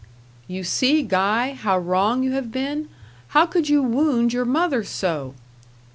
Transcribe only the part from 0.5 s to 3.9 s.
see, Guy, how wrong you have been. How could you